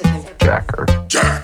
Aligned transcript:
with 0.00 0.28
him. 0.28 0.36
Jacker. 0.38 0.86
Jack. 1.08 1.41